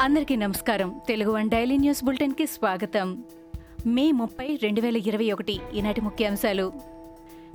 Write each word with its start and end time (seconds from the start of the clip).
అందరికీ 0.00 0.36
నమస్కారం. 0.36 1.00
Telugu 1.08 1.32
one 1.32 1.50
daily 1.50 1.76
news 1.76 2.04
బులెటిన్కి 2.04 2.46
స్వాగతం. 2.46 3.24
మే 3.86 4.12
ముప్పై 4.12 4.58
రెండు 4.62 4.80
వేల 4.80 4.96
ఇరవై 4.96 5.32
ఒకటి 5.32 5.58
ఈనాటి 5.74 6.00
ముఖ్యాంశాలు. 6.00 6.72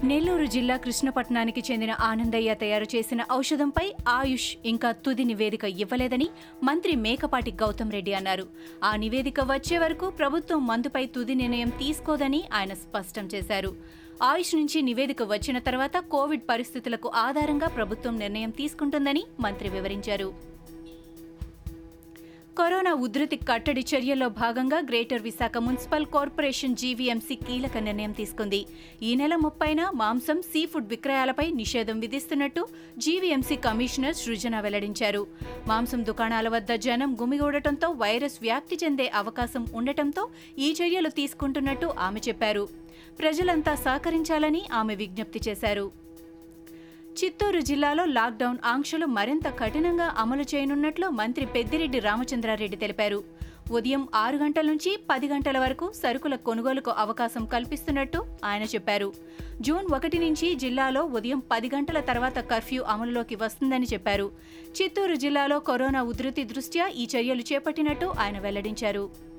నెల్లూరు 0.04 0.46
జిల్లా 0.46 0.78
కృష్ణపట్నానికి 0.78 1.64
చెందిన 1.72 1.96
ఆనందయ్య 2.00 2.54
తయారు 2.54 2.86
చేసిన 2.96 3.26
ఔషధంపై 3.32 3.94
ఆయుష్ 4.08 4.58
ఇంకా 4.66 4.92
తుది 4.92 5.24
నివేదిక 5.24 5.64
ఇవ్వలేదని 5.64 6.30
మంత్రి 6.64 6.96
మేకపాటి 6.96 7.52
గౌతమ్ 7.52 7.92
రెడ్డి 7.92 8.14
అన్నారు. 8.14 8.48
ఆ 8.84 8.96
నివేదిక 8.96 9.42
వచ్చే 9.42 9.78
వరకు 9.78 10.10
ప్రభుత్వం 10.10 10.68
మందుపై 10.68 11.06
తుది 11.06 11.36
నిర్ణయం 11.36 11.70
తీసుకోదని 11.70 12.44
ఆయన 12.54 12.74
స్పష్టం 12.74 13.30
చేశారు. 13.36 13.76
ఆయుష్ 14.24 14.56
నుంచి 14.56 14.82
నివేదిక 14.82 15.24
వచ్చిన 15.24 15.60
తర్వాత 15.60 15.98
కోవిడ్ 15.98 16.42
పరిస్థితులకు 16.50 17.12
ఆధారంగా 17.16 17.68
ప్రభుత్వం 17.68 18.20
నిర్ణయం 18.20 18.50
తీసుకుంటుందని 18.50 19.24
మంత్రి 19.40 19.70
వివరించారు. 19.70 20.54
కరోనా 22.64 22.92
ఉధృతి 23.06 23.36
కట్టడి 23.50 23.82
చర్యల్లో 23.92 24.28
భాగంగా 24.30 24.78
Greater 24.90 25.22
Visakha 25.22 25.58
Municipal 25.58 26.06
Corporation 26.06 26.76
GVMC 26.76 27.36
కీలక 27.36 27.78
నిర్ణయం 27.78 28.12
తీసుకుంది. 28.12 28.66
ఈ 29.04 29.16
నెల 29.16 29.36
ముప్పైన 29.36 29.92
మాంసం 29.96 30.42
సీ 30.42 30.66
ఫుడ్ 30.66 30.88
విక్రయాలపై 30.90 31.52
నిషేధం 31.52 32.00
విధిస్తున్నట్టు 32.00 32.68
జీవీఎంసీ 32.98 33.56
కమిషనర్ 33.56 34.16
సృజన 34.16 34.60
వెల్లడించారు. 34.60 35.28
మాంసం 35.68 36.06
దుకాణాల 36.06 36.50
వద్ద 36.50 36.74
జనం 36.86 37.18
గుమిగూడటంతో 37.22 37.90
వైరస్ 38.04 38.38
వ్యాప్తి 38.42 38.78
చెందే 38.84 39.12
అవకాశం 39.16 39.66
ఉండటంతో 39.74 40.30
ఈ 40.60 40.76
చర్యలు 40.82 41.10
తీసుకుంటున్నట్టు 41.10 41.90
ఆమె 42.00 42.22
చెప్పారు. 42.28 42.68
ప్రజలంతా 43.20 43.76
సహకరించాలని 43.76 44.64
ఆమె 44.74 44.96
విజ్ఞప్తి 44.96 45.42
చేశారు. 45.50 46.03
చిత్తూరు 47.20 47.60
జిల్లాలో 47.60 48.06
లాక్డౌన్ 48.06 48.58
ఆంక్షలు 48.66 49.06
మరింత 49.06 49.48
కఠినంగా 49.60 50.16
అమలు 50.18 50.42
చేయనున్నట్లు 50.42 51.08
మంత్రి 51.08 51.46
పెద్దిరెడ్డి 51.46 52.00
రామచంద్రారెడ్డి 52.00 52.78
తెలిపారు. 52.78 53.24
ఉదయం 53.72 54.08
ఆరు 54.16 54.38
గంటల 54.38 54.66
నుంచి 54.66 55.00
పది 55.10 55.28
గంటల 55.28 55.58
వరకు 55.60 55.92
సరుకుల 55.92 56.36
కొనుగోలుకు 56.36 56.92
అవకాశం 56.92 57.46
కల్పిస్తున్నట్టు 57.46 58.26
ఆయన 58.46 58.64
చెప్పారు. 58.64 59.14
జూన్ 59.62 59.94
ఒకటి 59.94 60.18
నుంచి 60.18 60.56
జిల్లాలో 60.56 61.04
ఉదయం 61.04 61.42
పది 61.52 61.70
గంటల 61.76 62.00
తర్వాత 62.00 62.40
కర్ఫ్యూ 62.40 62.84
అమలులోకి 62.84 63.36
వస్తుందని 63.36 63.86
చెప్పారు. 63.94 64.32
చిత్తూరు 64.82 65.16
జిల్లాలో 65.16 65.60
కరోనా 65.60 66.04
ఉధృతి 66.04 66.44
దృష్ట్యా 66.44 66.88
ఈ 66.88 67.08
చర్యలు 67.16 67.42
చేపట్టినట్టు 67.42 68.06
ఆయన 68.20 68.40
వెల్లడించారు. 68.40 69.33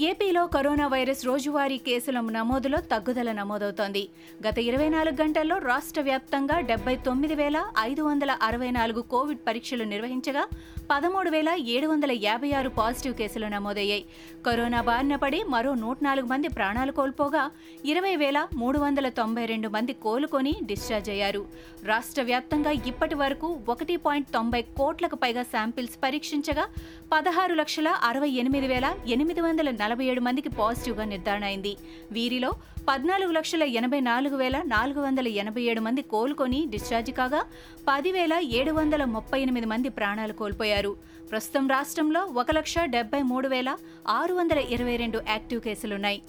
ఏపీలో 0.00 0.46
కరోనా 0.46 0.86
వైరస్ 0.86 1.26
రోజువారీ 1.26 1.78
కేసుల 1.78 2.20
నమోదులో 2.20 2.80
తగ్గుదల 2.80 3.32
నమోదవుతోంది. 3.32 4.08
గత 4.46 4.58
ఇరవై 4.58 4.88
నాలుగు 4.88 5.16
గంటల్లో 5.22 5.58
రాష్ట్ర 5.58 6.00
వ్యాప్తంగా 6.00 6.60
డెబ్బై 6.60 6.96
తొమ్మిది 6.96 7.34
వేల 7.34 7.64
ఐదు 7.80 8.02
వందల 8.02 8.38
అరవై 8.42 8.70
నాలుగు 8.70 9.00
కోవిడ్ 9.00 9.38
పరీక్షలు 9.48 9.84
నిర్వహించగా 9.84 10.48
పదమూడు 10.90 11.30
వేల 11.30 11.48
ఏడు 11.48 11.86
వందల 11.86 12.12
యాభై 12.12 12.52
ఆరు 12.52 12.68
పాజిటివ్ 12.68 13.14
కేసులు 13.14 13.46
నమోదయ్యాయి. 13.46 14.04
కరోనా 14.46 14.80
బారిన 14.80 15.16
పడి 15.16 15.42
మరో 15.44 15.74
నూట 15.74 15.96
నాలుగు 16.02 16.26
మంది 16.26 16.48
ప్రాణాలు 16.48 16.92
కోల్పోగా 16.92 17.50
ఇరవై 17.84 18.16
వేల 18.16 18.46
మూడు 18.54 18.78
వందల 18.78 19.08
తొంభై 19.08 19.44
రెండు 19.44 19.68
మంది 19.68 19.92
కోలుకొని 19.92 20.54
డిశ్చార్జ్ 20.62 21.10
అయ్యారు. 21.10 21.46
రాష్ట్ర 21.84 22.22
వ్యాప్తంగా 22.22 22.70
ఇప్పటి 22.70 23.14
వరకు 23.14 23.58
ఒకటి 23.68 23.96
పాయింట్ 23.96 24.28
తొంభై 24.32 24.62
కోట్లకు 24.62 25.16
పైగా 25.16 25.42
శాంపిల్స్ 25.42 25.98
పరీక్షించగా 26.04 26.66
పదహారు 27.12 27.54
లక్షల 27.54 27.88
అరవై 27.88 28.28
ఎనిమిది 28.28 28.66
వేల 28.66 28.94
ఎనిమిది 29.06 29.40
వందల 29.40 29.70
నలభై 29.86 30.06
ఏడు 30.12 30.22
మందికి 30.28 30.52
పాజిటివ్గా 30.60 31.06
నిర్ధారణ 31.14 31.44
అయింది. 31.50 31.74
వీరిలో 32.12 32.52
పద్నాలుగు 32.88 33.32
లక్షల 33.32 33.64
ఎనభై 33.78 34.00
నాలుగు 34.08 34.36
వేల 34.40 34.56
నాలుగు 34.74 35.00
వందల 35.00 35.28
ఎనభై 35.42 35.62
ఏడు 35.70 35.80
మంది 35.86 36.02
కోలుకొని 36.12 36.60
డిశ్చార్జ్ 36.74 37.10
కాగా 37.18 37.40
పదివేల 37.88 38.34
ఏడు 38.58 38.72
వందల 38.78 39.02
ముప్పై 39.14 39.38
ఎనిమిది 39.44 39.68
మంది 39.72 39.88
ప్రాణాలు 39.98 40.34
కోల్పోయారు. 40.40 40.92
ప్రస్తుతం 41.30 41.64
రాష్ట్రంలో 41.74 42.22
ఒక 42.42 42.50
లక్ష 42.58 42.74
డెబ్బై 42.94 43.22
మూడు 43.30 43.48
వేల 43.54 43.70
ఆరు 44.18 44.34
వందల 44.34 44.58
ఇరవై 44.74 44.96
రెండు 45.02 45.20
యాక్టివ్ 45.28 45.60
కేసులున్నాయి. 45.66 46.20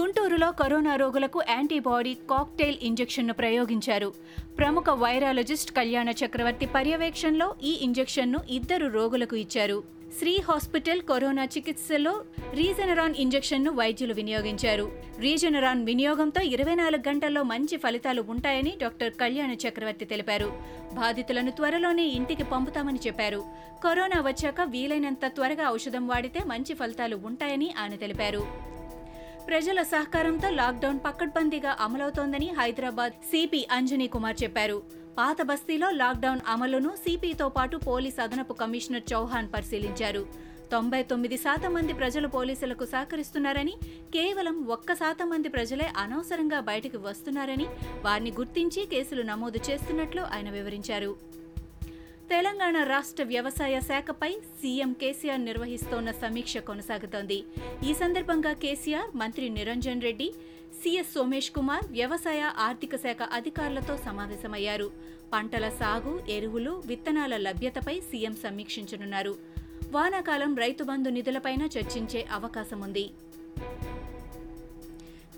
గుంటూరులో 0.00 0.52
కరోనా 0.52 0.96
రోగులకు 0.96 1.42
యాంటీబాడీ 1.50 2.14
కాక్టైల్ 2.14 2.76
ఇంజెక్షన్ను 2.82 3.34
ప్రయోగించారు. 3.34 4.14
ప్రముఖ 4.58 4.84
వైరాలజిస్ట్ 4.90 5.72
కళ్యాణ 5.72 6.08
చక్రవర్తి 6.08 6.66
పర్యవేక్షణలో 6.66 7.54
ఈ 7.62 7.78
ఇంజెక్షన్ను 7.82 8.38
ఇద్దరు 8.50 8.86
రోగులకు 8.86 9.36
ఇచ్చారు. 9.36 9.82
శ్రీ 10.18 10.38
హాస్పిటల్ 10.48 11.02
కరోనా 11.02 11.44
చికిత్సలో 11.44 12.24
రీజనరాన్ 12.52 13.14
ఇంజెక్షన్ను 13.18 13.70
వైద్యులు 13.70 14.14
వినియోగించారు. 14.14 14.92
రీజనరాన్ 15.18 15.84
వినియోగంతో 15.84 16.40
ఇరవై 16.40 16.74
నాలుగు 16.74 17.08
గంటల్లో 17.08 17.42
మంచి 17.42 17.76
ఫలితాలు 17.76 18.22
ఉంటాయని 18.22 18.74
డాక్టర్ 18.80 19.12
కళ్యాణ 19.12 19.52
చక్రవర్తి 19.52 20.04
తెలిపారు. 20.04 20.52
బాధితులను 20.94 21.50
త్వరలోనే 21.50 22.04
ఇంటికి 22.04 22.44
పంపుతామని 22.44 23.00
చెప్పారు. 23.06 23.44
కరోనా 23.84 24.20
వచ్చాక 24.20 24.60
వీలైనంత 24.60 25.26
త్వరగా 25.26 25.70
ఔషధం 25.70 26.08
వాడితే 26.08 26.40
మంచి 26.46 26.74
ఫలితాలు 26.74 27.16
ఉంటాయని 27.16 27.74
ఆయన 27.78 27.94
తెలిపారు. 27.94 28.72
ప్రజల 29.48 29.82
సహకారంతో 29.82 30.48
లాక్డౌన్ 30.50 30.98
పక్కడ్బందీగా 31.04 31.72
అమలవుతోందని 31.80 32.48
హైదరాబాద్ 32.58 33.14
సిపి 33.30 33.60
అంజనీ 33.76 34.06
కుమార్ 34.14 34.36
చెప్పారు. 34.42 34.78
పాత 35.18 35.36
బస్తీలో 35.42 35.88
లాక్డౌన్ 35.90 36.40
అమలును 36.48 36.90
సిపితో 37.04 37.48
పాటు 37.48 37.76
పోలీస్ 37.88 38.18
అదనపు 38.20 38.52
కమిషనర్ 38.52 39.06
చౌహాన్ 39.12 39.50
పరిశీలించారు. 39.54 40.22
తొంభై 40.72 41.02
తొమ్మిది 41.02 41.36
శాతం 41.36 41.72
మంది 41.74 41.92
ప్రజలు 41.92 42.28
పోలీసులకు 42.28 42.84
సహకరిస్తున్నారని 42.92 43.74
కేవలం 44.14 44.56
ఒక్క 44.76 44.94
శాతం 44.94 45.28
మంది 45.28 45.48
ప్రజలే 45.48 45.88
అనవసరంగా 46.02 46.60
బయటకు 46.70 46.98
వస్తున్నారని 47.08 47.66
వారిని 48.06 48.32
గుర్తించి 48.38 48.82
కేసులు 48.86 49.22
నమోదు 49.22 49.60
చేస్తున్నట్లు 49.70 50.24
ఆయన 50.34 50.50
వివరించారు. 50.50 51.12
తెలంగాణ 52.32 52.76
రాష్ట్ర 52.90 53.22
వ్యవసాయ 53.30 53.76
శాఖపై 53.88 54.30
సీఎం 54.60 54.90
కేసీఆర్ 55.00 55.42
నిర్వహిస్తోన్న 55.48 56.10
సమీక్ష 56.20 56.58
కొనసాగుతోంది. 56.68 57.36
ఈ 57.88 57.90
సందర్భంగా 58.00 58.52
కేసీఆర్ 58.62 59.10
మంత్రి 59.22 59.46
నిరంజన్ 59.56 60.04
రెడ్డి 60.06 60.28
సీఎస్ 60.80 61.12
సోమేష్ 61.16 61.50
కుమార్ 61.56 61.84
వ్యవసాయ 61.98 62.42
ఆర్థిక 62.66 62.96
శాఖ 63.04 63.28
అధికారులతో 63.38 63.96
సమావేశమయ్యారు. 64.06 64.88
పంటల 65.34 65.68
సాగు 65.80 66.14
ఎరువులు 66.36 66.72
విత్తనాల 66.90 67.36
లభ్యతపై 67.46 67.96
సీఎం 68.10 68.36
సమీక్షించనున్నారు. 68.44 69.34
వానాకాలం 69.96 70.54
రైతు 70.64 70.86
బంధు 70.90 71.12
నిధులపైన 71.18 71.62
చర్చించే 71.76 72.22
అవకాశం 72.38 72.80
ఉంది 72.88 73.06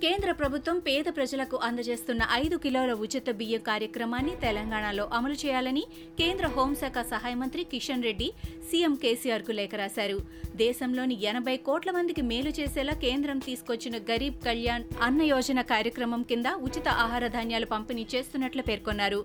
కేంద్ర 0.05 0.31
ప్రభుత్వం 0.39 0.79
పేద 0.87 1.09
ప్రజలకు 1.17 1.57
అందజేస్తున్న 1.67 2.23
ఐదు 2.41 2.57
కిలోల 2.65 2.93
ఉచిత 3.05 3.31
బియ్యం 3.39 3.63
కార్యక్రమాన్ని 3.69 4.35
తెలంగాణలో 4.43 5.05
అమలు 5.19 5.37
చేయాలని 5.43 5.85
కేంద్ర 6.19 6.47
హోంశాఖ 6.57 7.05
సహాయ 7.13 7.35
మంత్రి 7.43 7.63
కిషన్ 7.73 8.05
రెడ్డి 8.07 8.29
సీఎం 8.71 8.95
కేసీఆర్కు 9.03 9.53
లేఖ 9.59 9.75
రాశారు. 9.83 10.19
దేశంలోని 10.63 11.15
ఎనభై 11.31 11.55
కోట్ల 11.69 11.91
మందికి 11.97 12.23
మేలు 12.31 12.53
చేసేలా 12.59 12.95
కేంద్రం 13.05 13.39
తీసుకొచ్చిన 13.47 13.97
గరీబ్ 14.11 14.45
కళ్యాణ్ 14.49 14.85
అన్న 15.07 15.23
యోజన 15.33 15.63
కార్యక్రమం 15.73 16.25
కింద 16.33 16.51
ఉచిత 16.67 16.89
ఆహార 17.05 17.25
ధాన్యాలు 17.37 17.69
పంపిణీ 17.73 18.05
చేస్తున్నట్లు 18.15 18.65
పేర్కొన్నారు. 18.69 19.23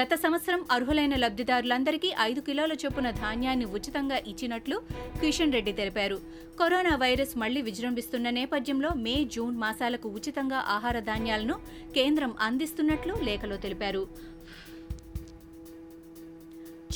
గత 0.00 0.12
సంవత్సరం 0.24 0.60
అర్హులైన 0.76 1.16
లబ్ధిదారులందరికీ 1.24 2.12
ఐదు 2.28 2.42
కిలోల 2.50 2.76
చొప్పున 2.84 3.10
ధాన్యాన్ని 3.22 3.68
ఉచితంగా 3.78 4.20
ఇచ్చినట్లు 4.32 4.78
కిషన్ 5.22 5.56
రెడ్డి 5.58 5.74
తెలిపారు. 5.80 6.20
కరోనా 6.60 6.94
వైరస్ 7.02 7.34
మళ్ళీ 7.40 7.60
విజృంభిస్తున్న 7.66 8.28
నేపథ్యంలో 8.38 8.92
మే 9.02 9.16
జూన్ 9.34 9.58
మాసాలకు 9.64 10.08
ఉచితంగా 10.18 10.60
ఆహార 10.76 10.98
ధాన్యాలను 11.10 11.56
కేంద్రం 11.96 12.32
అందిస్తున్నట్లు 12.46 13.14
లేఖలో 13.28 13.56
తెలిపారు. 13.66 14.02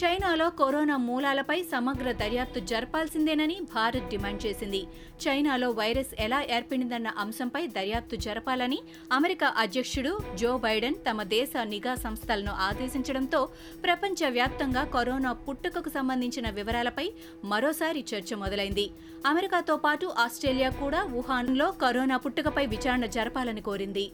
చైనాలో 0.01 0.51
కరోనా 0.51 0.97
మూలాలపై 0.97 1.57
సమగ్ర 1.63 2.13
దర్యాప్తు 2.13 2.61
జరపాల్సిందేనని 2.71 3.57
భారత్ 3.75 4.09
డిమాండ్ 4.09 4.47
చేసింది. 4.47 4.81
చైనాలో 5.25 5.69
వైరస్ 5.71 6.13
ఎలా 6.19 6.39
ఏర్పడిందన్న 6.57 7.09
అంశంపై 7.19 7.67
దర్యాప్తు 7.67 8.17
జరపాలని 8.17 8.79
అమెరికా 9.13 9.49
అధ్యక్షుడు 9.59 10.13
జో 10.35 10.53
బైడెన్ 10.59 10.99
తమ 11.11 11.23
దేశ 11.35 11.53
నిఘా 11.73 11.95
సంస్థలను 11.95 12.53
ఆదేశించడంతో 12.69 13.43
ప్రపంచవ్యాప్తంగా 13.85 14.85
కరోనా 14.97 15.33
పుట్టుకకు 15.33 15.89
సంబంధించిన 15.89 16.51
వివరాలపై 16.51 17.07
మరోసారి 17.45 18.05
చర్చ 18.15 18.35
మొదలైంది. 18.35 18.91
అమెరికాతో 19.27 19.77
పాటు 19.77 20.09
ఆస్ట్రేలియా 20.19 20.73
కూడా 20.83 21.03
వుహాన్లో 21.17 21.71
కరోనా 21.85 22.17
పుట్టుకపై 22.17 22.67
విచారణ 22.67 23.07
జరపాలని 23.07 23.61
కోరింది. 23.61 24.07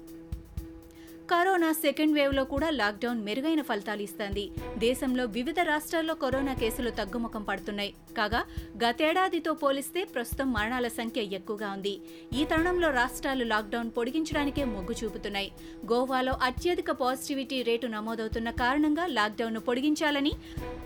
కరోనా 1.30 1.72
సెకండ్ 1.72 2.14
వేవ్లో 2.14 2.42
కూడా 2.44 2.68
లాక్డౌన్ 2.70 3.18
మెరుగైన 3.24 3.62
ఫలితాలు 3.62 4.02
ఇస్తోంది. 4.02 4.44
దేశంలో 4.78 5.24
వివిధ 5.24 5.60
రాష్ట్రాల్లో 5.60 6.14
కరోనా 6.14 6.54
కేసులు 6.54 6.90
తగ్గుముఖం 6.90 7.42
పడుతున్నాయి. 7.42 7.90
కాగా 8.18 8.40
గతేడాదితో 8.84 9.52
పోలిస్తే 9.52 10.04
ప్రస్తుతం 10.04 10.52
మరణాల 10.52 10.88
సంఖ్య 10.88 11.22
ఎక్కువగా 11.38 11.68
ఉంది. 11.72 11.92
ఈ 12.38 12.44
తరుణంలో 12.44 12.90
రాష్ట్రాలు 12.90 13.44
లాక్డౌన్ 13.44 13.90
పొడిగించడానికే 13.96 14.64
మొగ్గు 14.64 14.96
చూపుతున్నాయి. 15.04 15.50
గోవాలో 15.92 16.32
అత్యధిక 16.42 16.90
పాజిటివిటీ 16.90 17.62
రేటు 17.62 17.86
నమోదవుతున్న 17.86 18.50
కారణంగా 18.50 19.06
లాక్డౌన్ 19.06 19.60
పొడిగించాలని 19.68 20.32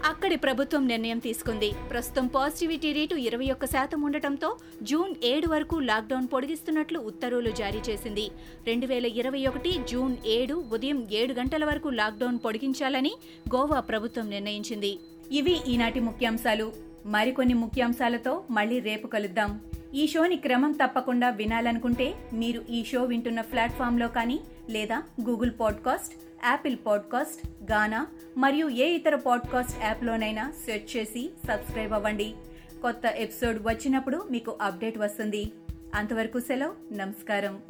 అక్కడి 0.04 0.36
ప్రభుత్వం 0.36 0.88
నిర్ణయం 0.88 1.18
తీసుకుంది. 1.18 1.70
ప్రస్తుతం 1.90 2.26
పాజిటివిటీ 2.26 2.92
రేటు 2.92 3.14
ఇరవై 3.28 3.50
ఒక్క 3.50 3.64
శాతం 3.66 4.02
ఉండటంతో 4.02 4.56
జూన్ 4.82 5.14
ఏడు 5.24 5.48
వరకు 5.48 5.76
లాక్డౌన్ 5.76 6.28
పొడిగిస్తున్నట్లు 6.34 6.98
ఉత్తర్వులు 7.12 7.50
జారీ 7.62 7.82
చేసింది. 7.90 8.26
రెండు 8.66 8.86
వేల 8.86 9.06
ఇరవై 9.06 9.46
ఒకటి 9.46 9.72
జూన్ 9.92 10.16
ఏడు 10.32 10.64
ఉదయం 10.72 11.08
ఏడు 11.12 11.32
గంటల 11.32 11.64
వరకు 11.64 11.88
లాక్డౌన్ 11.88 12.38
పొడిగించాలని 12.44 13.12
గోవా 13.54 13.80
ప్రభుత్వం 13.80 14.30
నిర్ణయించింది. 14.30 14.98
ఇవి 15.32 15.60
ఈనాటి 15.68 16.00
ముఖ్యాంశాలు. 16.00 16.72
మరికొన్ని 17.06 17.54
ముఖ్యాంశాలతో 17.54 18.44
మళ్ళీ 18.50 18.78
రేపు 18.78 19.06
కలుద్దాం. 19.06 19.60
ఈ 19.94 20.06
షోని 20.06 20.36
క్రమం 20.36 20.72
తప్పకుండా 20.72 21.30
వినాలనుకుంటే 21.30 22.14
మీరు 22.32 22.64
ఈ 22.70 22.84
షో 22.84 23.04
వింటున్న 23.04 23.40
ప్లాట్ఫామ్లో 23.40 24.08
కానీ 24.08 24.40
లేదా 24.70 25.02
Google 25.28 25.50
podcast 25.60 26.14
Apple 26.44 26.76
podcast 26.86 27.72
Gaana 27.72 28.06
మరియు 28.36 28.68
ఏ 28.68 28.88
ఇతర 28.88 29.16
పాడ్కాస్ట్ 29.16 29.84
యాప్లోనైనా 29.84 30.52
సెర్చ్ 30.66 30.96
చేసి 30.96 31.30
సబ్స్క్రైబ్ 31.48 31.92
అవ్వండి. 31.92 32.34
కొత్త 32.82 33.02
ఎపిసోడ్ 33.06 33.58
వచ్చినప్పుడు 33.62 34.24
మీకు 34.30 34.56
అప్డేట్ 34.62 34.98
వస్తుంది. 34.98 35.52
అంతవరకు 35.94 36.40
సెలవు. 36.40 36.94
నమస్కారం. 36.94 37.60